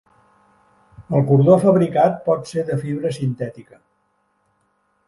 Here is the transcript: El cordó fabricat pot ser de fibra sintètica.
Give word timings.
El 1.17 1.27
cordó 1.33 1.57
fabricat 1.65 2.17
pot 2.31 2.51
ser 2.53 2.67
de 2.71 2.81
fibra 2.87 3.13
sintètica. 3.21 3.81